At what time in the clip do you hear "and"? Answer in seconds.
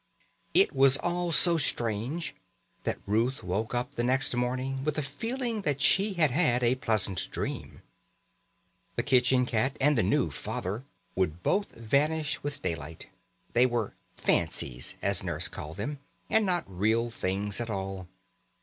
9.79-9.95, 16.31-16.47